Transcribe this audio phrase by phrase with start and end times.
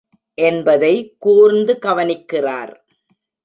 [0.37, 1.15] என்பதை
[1.17, 2.73] கூர்ந்து கவனிக்கிறார்.